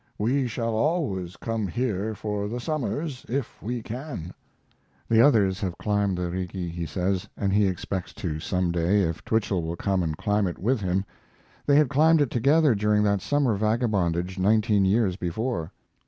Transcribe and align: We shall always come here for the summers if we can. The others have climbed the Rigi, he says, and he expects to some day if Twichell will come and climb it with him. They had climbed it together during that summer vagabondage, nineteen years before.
We 0.17 0.47
shall 0.47 0.73
always 0.73 1.37
come 1.37 1.67
here 1.67 2.15
for 2.15 2.47
the 2.47 2.59
summers 2.59 3.23
if 3.29 3.61
we 3.61 3.83
can. 3.83 4.33
The 5.07 5.21
others 5.21 5.61
have 5.61 5.77
climbed 5.77 6.17
the 6.17 6.31
Rigi, 6.31 6.69
he 6.69 6.87
says, 6.87 7.29
and 7.37 7.53
he 7.53 7.67
expects 7.67 8.11
to 8.15 8.39
some 8.39 8.71
day 8.71 9.01
if 9.03 9.23
Twichell 9.23 9.61
will 9.61 9.75
come 9.75 10.01
and 10.01 10.17
climb 10.17 10.47
it 10.47 10.57
with 10.57 10.81
him. 10.81 11.05
They 11.67 11.75
had 11.75 11.89
climbed 11.89 12.19
it 12.19 12.31
together 12.31 12.73
during 12.73 13.03
that 13.03 13.21
summer 13.21 13.55
vagabondage, 13.55 14.39
nineteen 14.39 14.85
years 14.85 15.17
before. 15.17 15.71